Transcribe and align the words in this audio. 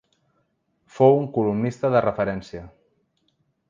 Fou 0.95 1.19
un 1.19 1.29
columnista 1.37 1.95
de 1.97 2.05
referència. 2.09 2.67